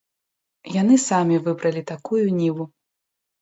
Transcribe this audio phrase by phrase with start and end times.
[0.81, 2.69] Яны самі выбралі такую ніву.